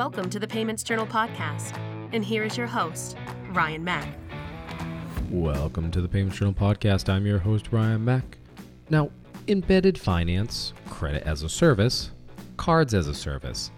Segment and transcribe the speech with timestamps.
[0.00, 1.76] Welcome to the Payments Journal podcast.
[2.14, 3.18] And here is your host,
[3.50, 4.08] Ryan Mack.
[5.28, 7.10] Welcome to the Payments Journal podcast.
[7.10, 8.38] I'm your host, Ryan Mack.
[8.88, 9.10] Now,
[9.46, 12.12] embedded finance, credit as a service,
[12.56, 13.72] cards as a service.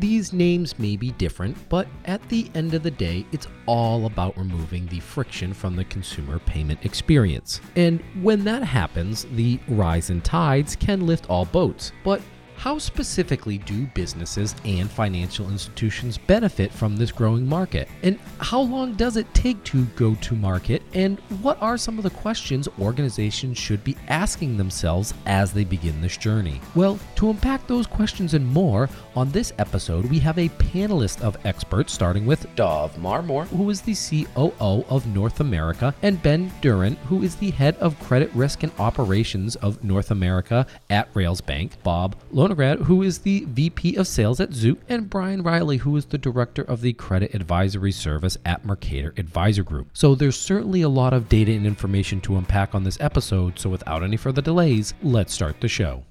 [0.00, 4.36] These names may be different, but at the end of the day, it's all about
[4.36, 7.60] removing the friction from the consumer payment experience.
[7.76, 11.92] And when that happens, the rise in tides can lift all boats.
[12.02, 12.22] But
[12.58, 17.88] how specifically do businesses and financial institutions benefit from this growing market?
[18.02, 20.82] And how long does it take to go to market?
[20.92, 26.00] And what are some of the questions organizations should be asking themselves as they begin
[26.00, 26.60] this journey?
[26.74, 31.36] Well, to unpack those questions and more, on this episode, we have a panelist of
[31.46, 36.98] experts, starting with Dov Marmor, who is the COO of North America, and Ben Durant,
[37.00, 41.80] who is the head of credit risk and operations of North America at Rails Bank,
[41.82, 42.16] Bob
[42.48, 46.18] Lonerad, who is the VP of sales at Zoot, and Brian Riley, who is the
[46.18, 49.88] director of the credit advisory service at Mercator Advisory Group.
[49.92, 53.58] So there's certainly a lot of data and information to unpack on this episode.
[53.58, 56.04] So without any further delays, let's start the show.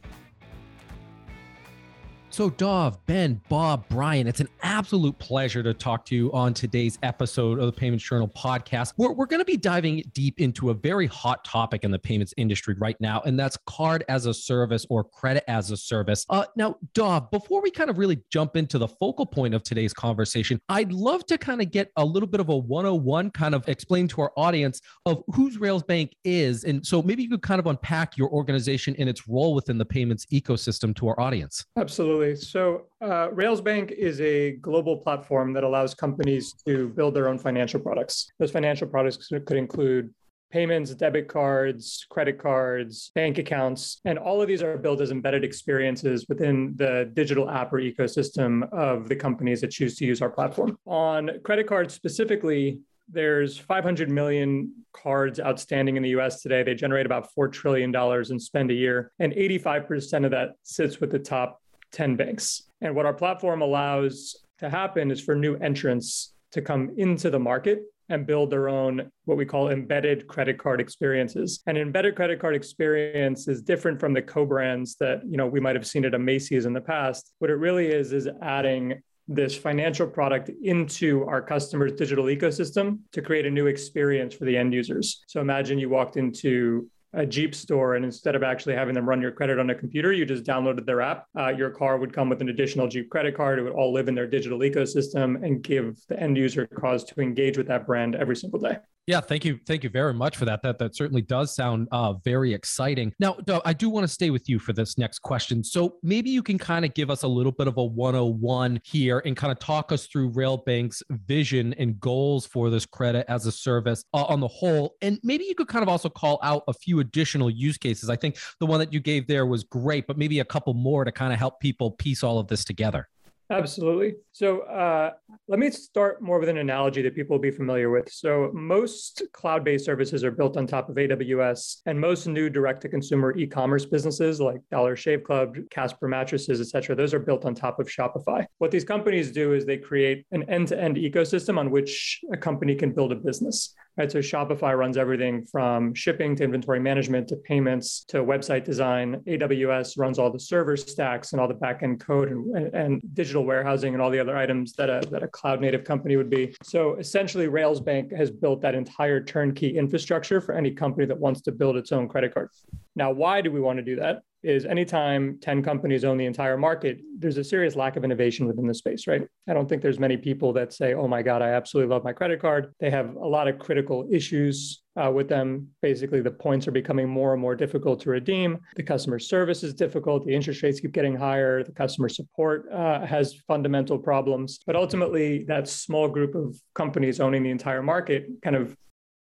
[2.38, 7.00] So, Dov, Ben, Bob, Brian, it's an absolute pleasure to talk to you on today's
[7.02, 8.94] episode of the Payments Journal podcast.
[8.96, 12.36] We're, we're going to be diving deep into a very hot topic in the payments
[12.38, 16.28] industry right now, and that's card as a service or credit as a service.
[16.30, 19.92] Uh, now, Dov, before we kind of really jump into the focal point of today's
[19.92, 23.68] conversation, I'd love to kind of get a little bit of a 101 kind of
[23.68, 26.66] explain to our audience of who's Rails Bank is.
[26.66, 29.86] And so maybe you could kind of unpack your organization and its role within the
[29.86, 31.66] payments ecosystem to our audience.
[31.76, 32.27] Absolutely.
[32.36, 37.80] So, uh, Railsbank is a global platform that allows companies to build their own financial
[37.80, 38.30] products.
[38.40, 40.14] Those financial products could include
[40.50, 45.44] payments, debit cards, credit cards, bank accounts, and all of these are built as embedded
[45.44, 50.30] experiences within the digital app or ecosystem of the companies that choose to use our
[50.30, 50.78] platform.
[50.86, 52.80] On credit cards specifically,
[53.10, 56.64] there's 500 million cards outstanding in the US today.
[56.64, 57.94] They generate about $4 trillion
[58.30, 61.62] in spend a year, and 85% of that sits with the top
[61.92, 62.64] 10 banks.
[62.82, 67.40] And what our platform allows to happen is for new entrants to come into the
[67.40, 71.62] market and build their own what we call embedded credit card experiences.
[71.68, 75.76] An embedded credit card experience is different from the co-brands that you know we might
[75.76, 77.34] have seen at a Macy's in the past.
[77.40, 83.22] What it really is is adding this financial product into our customers' digital ecosystem to
[83.22, 85.22] create a new experience for the end users.
[85.28, 89.22] So imagine you walked into a Jeep store, and instead of actually having them run
[89.22, 91.26] your credit on a computer, you just downloaded their app.
[91.38, 93.58] Uh, your car would come with an additional Jeep credit card.
[93.58, 97.20] It would all live in their digital ecosystem and give the end user cause to
[97.20, 98.78] engage with that brand every single day.
[99.08, 100.62] Yeah, thank you, thank you very much for that.
[100.64, 103.14] That that certainly does sound uh, very exciting.
[103.20, 105.64] Now, I do want to stay with you for this next question.
[105.64, 109.22] So maybe you can kind of give us a little bit of a 101 here
[109.24, 113.52] and kind of talk us through Railbank's vision and goals for this credit as a
[113.52, 116.74] service uh, on the whole, and maybe you could kind of also call out a
[116.74, 118.10] few additional use cases.
[118.10, 121.06] I think the one that you gave there was great, but maybe a couple more
[121.06, 123.08] to kind of help people piece all of this together.
[123.50, 124.16] Absolutely.
[124.34, 125.12] So uh,
[125.48, 128.12] let me start more with an analogy that people will be familiar with.
[128.12, 133.86] So most cloud-based services are built on top of AWS, and most new direct-to-consumer e-commerce
[133.86, 137.88] businesses like Dollar Shave Club, Casper mattresses, et cetera, those are built on top of
[137.88, 138.46] Shopify.
[138.58, 142.92] What these companies do is they create an end-to-end ecosystem on which a company can
[142.92, 143.74] build a business.
[143.98, 149.24] Right, so Shopify runs everything from shipping to inventory management to payments to website design.
[149.26, 153.96] AWS runs all the server stacks and all the backend code and, and digital warehousing
[153.96, 156.56] and all the other items that a, that a cloud native company would be.
[156.62, 161.42] So essentially, Rails Bank has built that entire turnkey infrastructure for any company that wants
[161.42, 162.50] to build its own credit card.
[162.96, 164.22] Now, why do we want to do that?
[164.44, 168.68] Is anytime 10 companies own the entire market, there's a serious lack of innovation within
[168.68, 169.28] the space, right?
[169.48, 172.14] I don't think there's many people that say, oh my God, I absolutely love my
[172.14, 172.74] credit card.
[172.80, 175.68] They have a lot of critical issues uh, with them.
[175.82, 178.60] Basically, the points are becoming more and more difficult to redeem.
[178.76, 180.26] The customer service is difficult.
[180.26, 181.64] The interest rates keep getting higher.
[181.64, 184.60] The customer support uh, has fundamental problems.
[184.66, 188.76] But ultimately, that small group of companies owning the entire market kind of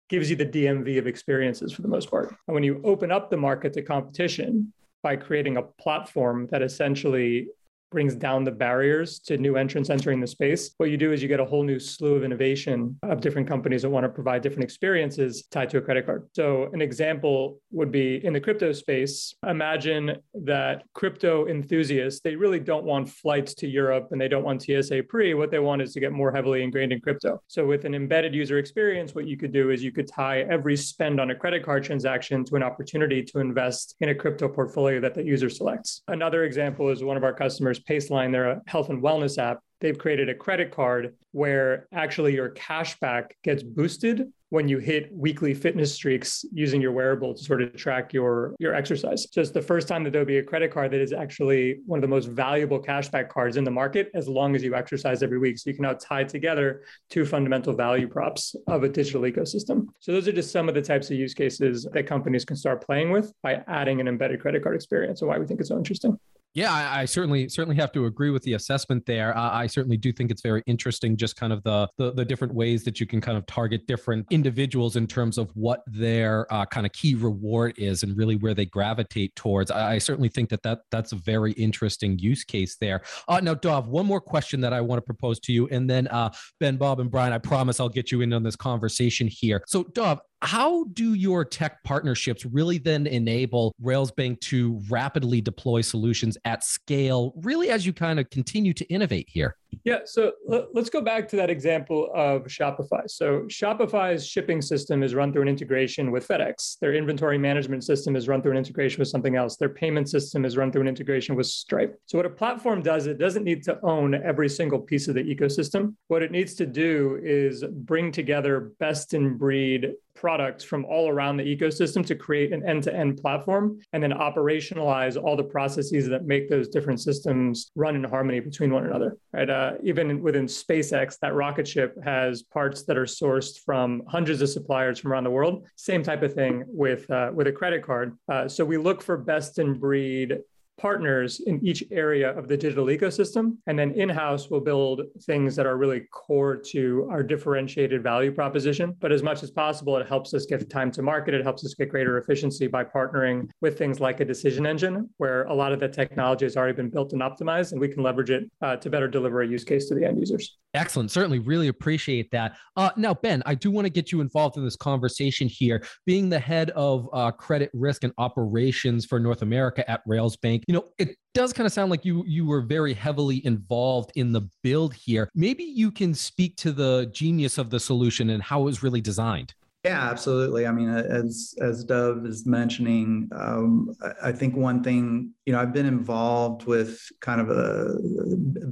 [0.09, 2.35] gives you the DMV of experiences for the most part.
[2.47, 4.71] And when you open up the market to competition,
[5.03, 7.47] by creating a platform that essentially
[7.93, 10.73] brings down the barriers to new entrants entering the space.
[10.77, 13.83] What you do is you get a whole new slew of innovation of different companies
[13.83, 16.27] that want to provide different experiences tied to a credit card.
[16.33, 19.35] So, an example would be in the crypto space.
[19.47, 24.63] Imagine that crypto enthusiasts, they really don't want flights to Europe and they don't want
[24.63, 25.35] TSA pre.
[25.35, 27.41] What they want is to get more heavily ingrained in crypto.
[27.47, 30.75] So, with an embedded user experience, what you could do is you could tie every
[30.75, 34.99] spend on a credit card transaction to an opportunity to invest in a crypto portfolio
[34.99, 36.01] that the user selects.
[36.07, 39.99] Another example is one of our customers Paceline, they're a health and wellness app they've
[39.99, 45.53] created a credit card where actually your cash back gets boosted when you hit weekly
[45.53, 49.27] fitness streaks using your wearable to sort of track your your exercise.
[49.31, 51.97] So it's the first time that there'll be a credit card that is actually one
[51.97, 55.39] of the most valuable cashback cards in the market as long as you exercise every
[55.39, 55.57] week.
[55.57, 59.87] So you can now tie together two fundamental value props of a digital ecosystem.
[59.99, 62.85] So those are just some of the types of use cases that companies can start
[62.85, 65.77] playing with by adding an embedded credit card experience and why we think it's so
[65.77, 66.17] interesting.
[66.55, 69.35] Yeah, I, I, certainly certainly have to agree with the assessment there.
[69.35, 72.83] I certainly do think it's very interesting, just kind of the, the, the different ways
[72.83, 76.85] that you can kind of target different individuals in terms of what their uh, kind
[76.85, 79.71] of key reward is and really where they gravitate towards.
[79.71, 83.01] I, I, certainly think that, that that's a very interesting use case there.
[83.27, 86.07] Uh, now, Dov, one more question that I want to propose to you, and then
[86.09, 86.29] uh,
[86.59, 89.63] Ben, Bob, and Brian, I promise I'll get you in on this conversation here.
[89.65, 96.37] So, Dov, how do your tech partnerships really then enable Railsbank to rapidly deploy solutions
[96.43, 99.55] at scale, really as you kind of continue to innovate here?
[99.85, 100.33] Yeah, so
[100.73, 103.09] let's go back to that example of Shopify.
[103.09, 106.77] So Shopify's shipping system is run through an integration with FedEx.
[106.79, 109.57] Their inventory management system is run through an integration with something else.
[109.57, 111.99] Their payment system is run through an integration with Stripe.
[112.05, 115.23] So what a platform does, it doesn't need to own every single piece of the
[115.23, 115.95] ecosystem.
[116.07, 121.35] What it needs to do is bring together best in breed products from all around
[121.35, 126.49] the ecosystem to create an end-to-end platform and then operationalize all the processes that make
[126.49, 129.49] those different systems run in harmony between one another right?
[129.49, 134.49] Uh, even within spacex that rocket ship has parts that are sourced from hundreds of
[134.49, 135.65] suppliers from around the world.
[135.75, 138.17] Same type of thing with uh, with a credit card.
[138.31, 140.37] Uh, so we look for best in breed
[140.77, 143.57] partners in each area of the digital ecosystem.
[143.67, 148.31] And then in house, we'll build things that are really core to our differentiated value
[148.31, 148.95] proposition.
[148.99, 151.33] But as much as possible, it helps us get time to market.
[151.33, 155.43] It helps us get greater efficiency by partnering with things like a decision engine, where
[155.43, 158.29] a lot of the technology has already been built and optimized, and we can leverage
[158.29, 160.57] it uh, to better deliver a use case to the end users.
[160.73, 161.11] Excellent.
[161.11, 162.57] Certainly, really appreciate that.
[162.75, 165.83] Uh, now, Ben, I do want to get you involved in this conversation here.
[166.05, 170.63] Being the head of uh, credit risk and operations for North America at Rails Bank,
[170.67, 174.31] you know, it does kind of sound like you you were very heavily involved in
[174.31, 175.29] the build here.
[175.35, 179.01] Maybe you can speak to the genius of the solution and how it was really
[179.01, 179.53] designed.
[179.83, 180.65] Yeah, absolutely.
[180.65, 183.93] I mean, as as Dov is mentioning, um,
[184.23, 187.97] I think one thing you know I've been involved with kind of a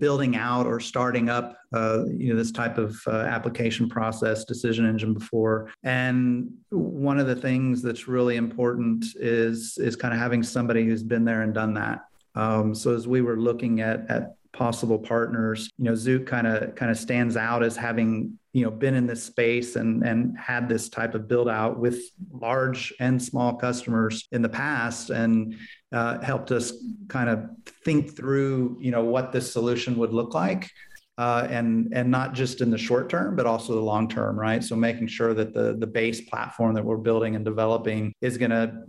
[0.01, 4.85] building out or starting up uh, you know this type of uh, application process decision
[4.85, 10.43] engine before, and one of the things that's really important is is kind of having
[10.43, 12.01] somebody who's been there and done that.
[12.35, 15.69] Um, so as we were looking at at possible partners.
[15.77, 19.07] You know, Zoot kind of kind of stands out as having you know been in
[19.07, 22.01] this space and and had this type of build out with
[22.31, 25.55] large and small customers in the past and
[25.91, 26.73] uh, helped us
[27.07, 27.49] kind of
[27.85, 30.69] think through you know what this solution would look like
[31.17, 34.63] uh, and and not just in the short term, but also the long term, right?
[34.63, 38.51] So making sure that the the base platform that we're building and developing is going
[38.51, 38.83] to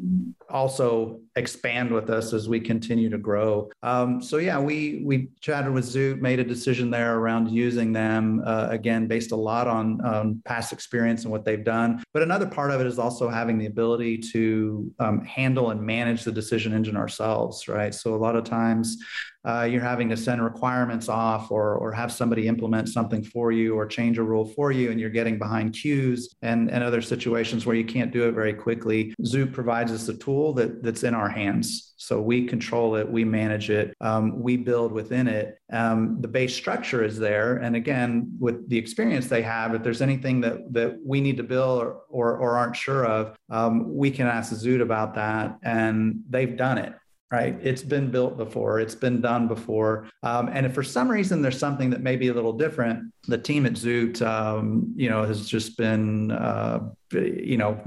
[0.49, 3.71] also expand with us as we continue to grow.
[3.83, 8.43] Um, so yeah, we we chatted with Zoot, made a decision there around using them
[8.47, 12.03] uh, again, based a lot on um, past experience and what they've done.
[12.13, 16.25] But another part of it is also having the ability to um, handle and manage
[16.25, 17.95] the decision engine ourselves, right?
[17.95, 18.99] So a lot of times
[19.45, 23.75] uh, you're having to send requirements off or, or have somebody implement something for you
[23.75, 27.67] or change a rule for you and you're getting behind queues and, and other situations
[27.67, 29.15] where you can't do it very quickly.
[29.23, 31.95] Zoot provides us a tool that, that's in our hands.
[31.97, 35.59] So we control it we manage it um, we build within it.
[35.73, 40.03] Um, the base structure is there and again with the experience they have if there's
[40.03, 44.11] anything that, that we need to build or, or, or aren't sure of um, we
[44.11, 46.95] can ask zoot about that and they've done it
[47.33, 47.57] right?
[47.63, 50.07] It's been built before, it's been done before.
[50.23, 53.39] Um, and if for some reason there's something that may be a little different, the
[53.39, 57.81] team at Zoot, um, you know, has just been, uh, you know,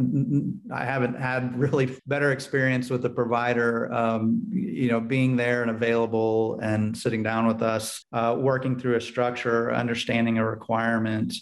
[0.73, 5.69] I haven't had really better experience with the provider, um, you know, being there and
[5.69, 11.35] available and sitting down with us, uh, working through a structure, understanding a requirement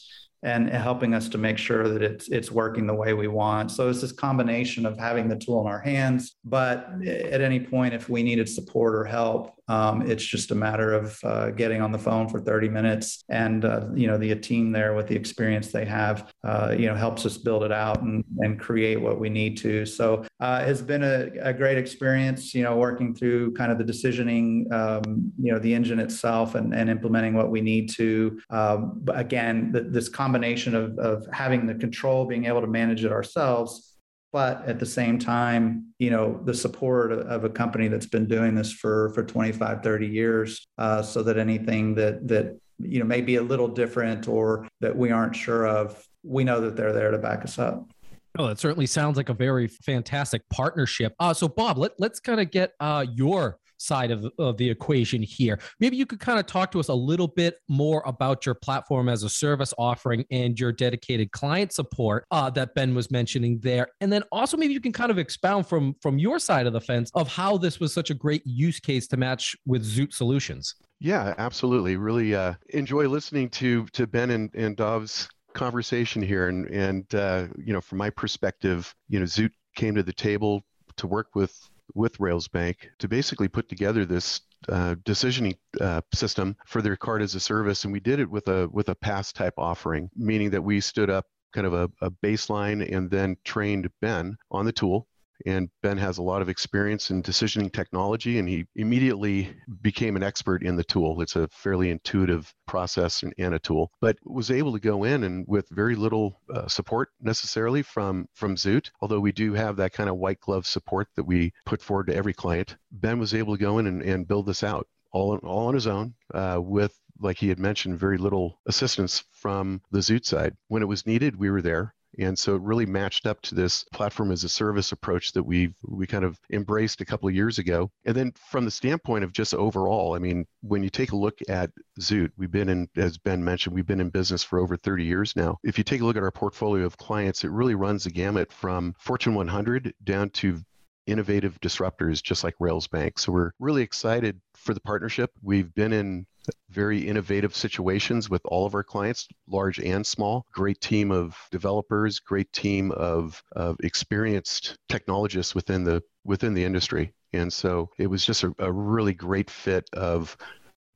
[0.43, 3.71] and helping us to make sure that it's it's working the way we want.
[3.71, 7.93] So it's this combination of having the tool in our hands, but at any point,
[7.93, 11.91] if we needed support or help, um, it's just a matter of uh, getting on
[11.91, 15.71] the phone for 30 minutes, and uh, you know the team there with the experience
[15.71, 19.29] they have, uh, you know, helps us build it out and, and create what we
[19.29, 19.85] need to.
[19.85, 23.83] So uh, it's been a, a, great experience, you know, working through kind of the
[23.85, 28.41] decisioning, um, you know, the engine itself, and, and implementing what we need to.
[28.49, 33.11] Um, but again, this combination of, of having the control, being able to manage it
[33.11, 33.89] ourselves
[34.31, 38.55] but at the same time you know the support of a company that's been doing
[38.55, 43.21] this for for 25 30 years uh, so that anything that that you know may
[43.21, 47.11] be a little different or that we aren't sure of, we know that they're there
[47.11, 47.89] to back us up.
[48.37, 51.13] Oh, that certainly sounds like a very fantastic partnership.
[51.19, 55.21] Uh, so, Bob, let, let's kind of get uh, your side of, of the equation
[55.21, 55.59] here.
[55.79, 59.09] Maybe you could kind of talk to us a little bit more about your platform
[59.09, 63.87] as a service offering and your dedicated client support uh, that Ben was mentioning there.
[64.01, 66.81] And then also maybe you can kind of expound from from your side of the
[66.81, 70.75] fence of how this was such a great use case to match with Zoot Solutions.
[70.99, 71.97] Yeah, absolutely.
[71.97, 76.47] Really uh, enjoy listening to to Ben and, and Dov's conversation here.
[76.47, 80.63] And and uh, you know, from my perspective, you know, Zoot came to the table
[80.97, 81.57] to work with
[81.93, 87.35] with Railsbank to basically put together this uh, decisioning uh, system for their card as
[87.35, 90.63] a service, and we did it with a with a PaaS type offering, meaning that
[90.63, 95.07] we stood up kind of a, a baseline and then trained Ben on the tool
[95.45, 100.23] and Ben has a lot of experience in decisioning technology, and he immediately became an
[100.23, 101.21] expert in the tool.
[101.21, 105.23] It's a fairly intuitive process and, and a tool, but was able to go in
[105.23, 109.93] and with very little uh, support necessarily from from Zoot, although we do have that
[109.93, 112.75] kind of white glove support that we put forward to every client.
[112.91, 115.87] Ben was able to go in and, and build this out all, all on his
[115.87, 120.55] own uh, with like he had mentioned, very little assistance from the Zoot side.
[120.67, 121.95] When it was needed, we were there.
[122.19, 125.73] And so it really matched up to this platform as a service approach that we
[125.83, 127.91] we kind of embraced a couple of years ago.
[128.05, 131.39] And then from the standpoint of just overall, I mean, when you take a look
[131.49, 135.03] at Zoot, we've been in, as Ben mentioned, we've been in business for over 30
[135.03, 135.57] years now.
[135.63, 138.51] If you take a look at our portfolio of clients, it really runs the gamut
[138.51, 140.59] from Fortune 100 down to
[141.05, 143.19] innovative disruptors just like Rails Bank.
[143.19, 145.31] So we're really excited for the partnership.
[145.41, 146.25] We've been in
[146.69, 150.45] very innovative situations with all of our clients, large and small.
[150.51, 157.13] Great team of developers, great team of, of experienced technologists within the within the industry.
[157.33, 160.37] And so it was just a, a really great fit of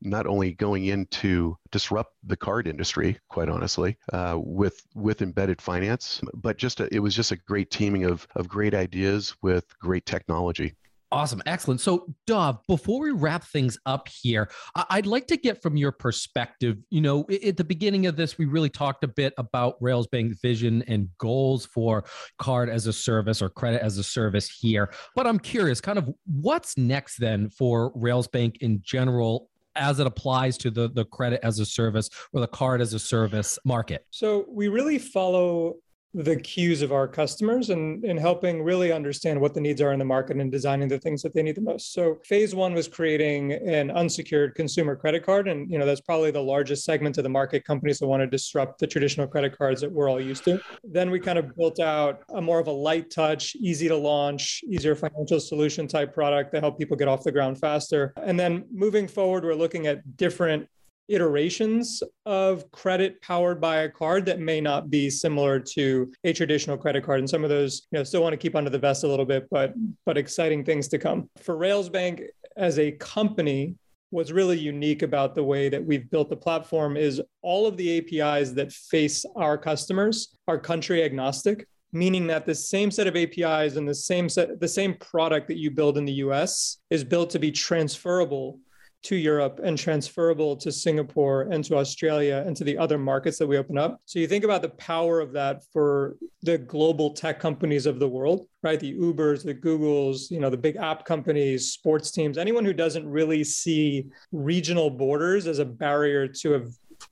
[0.01, 5.62] not only going in to disrupt the card industry, quite honestly, uh, with with embedded
[5.62, 9.66] finance, but just a, it was just a great teaming of of great ideas with
[9.80, 10.74] great technology.
[11.10, 11.42] Awesome.
[11.46, 11.80] Excellent.
[11.80, 16.77] So, Dov, before we wrap things up here, I'd like to get from your perspective.
[16.89, 20.84] You know, at the beginning of this, we really talked a bit about Railsbank's vision
[20.86, 22.04] and goals for
[22.39, 24.92] card as a service or credit as a service here.
[25.16, 30.57] But I'm curious, kind of what's next then for Railsbank in general as it applies
[30.60, 34.05] to the, the credit as a service or the card as a service market?
[34.12, 35.75] So we really follow
[36.18, 40.00] the cues of our customers and in helping really understand what the needs are in
[40.00, 41.94] the market and designing the things that they need the most.
[41.94, 45.48] So phase one was creating an unsecured consumer credit card.
[45.48, 48.28] And you know, that's probably the largest segment of the market, companies that want to
[48.28, 50.60] disrupt the traditional credit cards that we're all used to.
[50.84, 54.64] Then we kind of built out a more of a light touch, easy to launch,
[54.68, 58.14] easier financial solution type product to help people get off the ground faster.
[58.18, 60.68] And then moving forward, we're looking at different
[61.08, 66.78] iterations of credit powered by a card that may not be similar to a traditional
[66.78, 67.20] credit card.
[67.20, 69.26] And some of those you know still want to keep under the vest a little
[69.26, 69.74] bit but
[70.06, 71.30] but exciting things to come.
[71.42, 72.24] For rails bank
[72.56, 73.76] as a company
[74.10, 77.98] what's really unique about the way that we've built the platform is all of the
[77.98, 83.76] apis that face our customers are country agnostic meaning that the same set of apis
[83.76, 87.30] and the same set the same product that you build in the us is built
[87.30, 88.60] to be transferable
[89.04, 93.48] to Europe and transferable to Singapore and to Australia and to the other markets that
[93.48, 94.01] we open up.
[94.06, 98.08] So you think about the power of that for the global tech companies of the
[98.08, 98.80] world, right?
[98.80, 103.08] The Ubers, the Googles, you know, the big app companies, sports teams, anyone who doesn't
[103.08, 106.62] really see regional borders as a barrier to a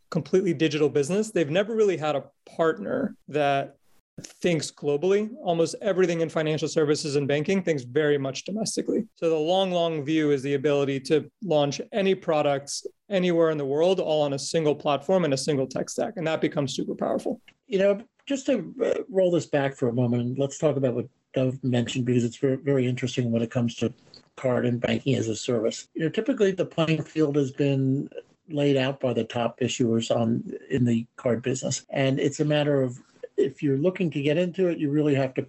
[0.09, 2.23] completely digital business, they've never really had a
[2.57, 3.77] partner that
[4.21, 5.29] thinks globally.
[5.43, 9.05] Almost everything in financial services and banking thinks very much domestically.
[9.15, 13.65] So the long, long view is the ability to launch any products anywhere in the
[13.65, 16.13] world, all on a single platform and a single tech stack.
[16.15, 17.41] And that becomes super powerful.
[17.67, 21.07] You know, just to uh, roll this back for a moment, let's talk about what
[21.33, 23.93] Dov mentioned because it's very interesting when it comes to
[24.37, 25.87] card and banking as a service.
[25.93, 28.09] You know, typically the playing field has been
[28.49, 31.85] laid out by the top issuers on in the card business.
[31.89, 32.99] And it's a matter of
[33.45, 35.45] if you're looking to get into it, you really have to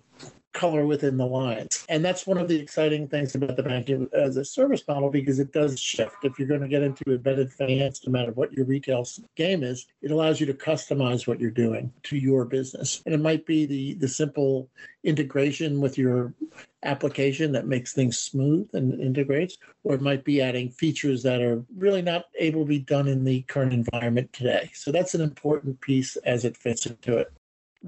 [0.57, 1.85] color within the lines.
[1.91, 5.39] And that's one of the exciting things about the banking as a service model because
[5.39, 6.17] it does shift.
[6.23, 9.87] If you're going to get into embedded finance, no matter what your retail game is,
[10.01, 13.03] it allows you to customize what you're doing to your business.
[13.05, 14.71] And it might be the the simple
[15.05, 16.33] integration with your
[16.83, 21.63] application that makes things smooth and integrates, or it might be adding features that are
[21.77, 24.71] really not able to be done in the current environment today.
[24.73, 27.31] So that's an important piece as it fits into it.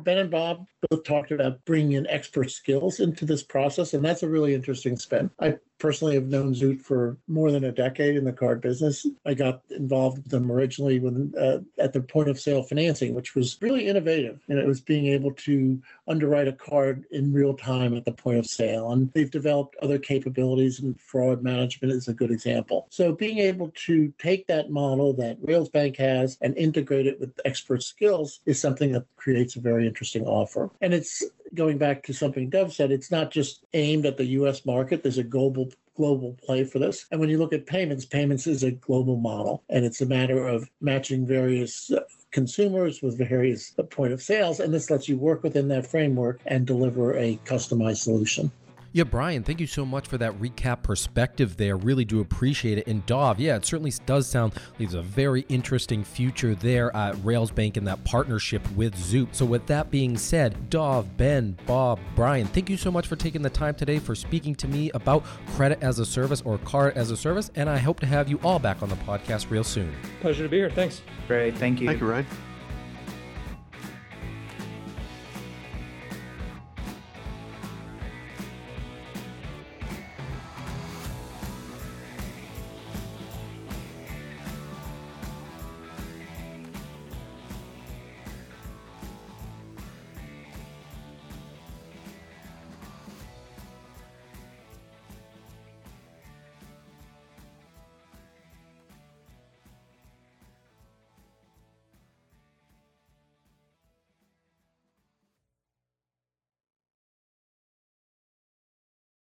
[0.05, 4.23] Ben and Bob both talked about bringing in expert skills into this process, and that's
[4.23, 5.31] a really interesting spin.
[5.41, 9.07] I personally have known Zoot for more than a decade in the card business.
[9.25, 13.35] I got involved with them originally when uh, at the point of sale financing, which
[13.35, 14.41] was really innovative.
[14.49, 18.39] And it was being able to underwrite a card in real time at the point
[18.39, 18.93] of sale.
[18.93, 22.87] And they've developed other capabilities, and fraud management is a good example.
[22.91, 27.39] So being able to take that model that Rails Bank has and integrate it with
[27.45, 30.71] expert skills is something that creates a very interesting offer.
[30.81, 31.25] And it's
[31.55, 35.03] going back to something Dev said, it's not just aimed at the US market.
[35.03, 37.07] There's a global global play for this.
[37.11, 40.47] And when you look at payments, payments is a global model, and it's a matter
[40.47, 42.01] of matching various uh,
[42.31, 46.67] consumers with various point of sales, and this lets you work within that framework and
[46.67, 48.53] deliver a customized solution.
[48.99, 51.77] Yeah, Brian, thank you so much for that recap perspective there.
[51.77, 52.89] Really do appreciate it.
[52.89, 57.53] And Dov, yeah, it certainly does sound like a very interesting future there at Rails
[57.53, 59.29] Bank and that partnership with Zoot.
[59.37, 63.41] So, with that being said, Dov, Ben, Bob, Brian, thank you so much for taking
[63.41, 65.23] the time today for speaking to me about
[65.55, 67.53] credit as a service or card as a service.
[67.55, 69.95] And I hope to have you all back on the podcast real soon.
[70.21, 70.71] Pleasure to be here.
[70.71, 71.03] Thanks.
[71.29, 71.57] Great.
[71.57, 71.87] Thank you.
[71.87, 72.27] Thank you, Ryan.